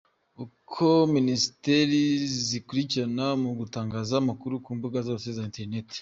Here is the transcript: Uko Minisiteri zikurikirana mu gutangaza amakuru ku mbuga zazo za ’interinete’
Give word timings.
Uko 0.43 0.85
Minisiteri 1.15 2.01
zikurikirana 2.47 3.25
mu 3.43 3.51
gutangaza 3.59 4.13
amakuru 4.21 4.53
ku 4.63 4.69
mbuga 4.77 4.97
zazo 5.07 5.29
za 5.37 5.43
’interinete’ 5.47 5.97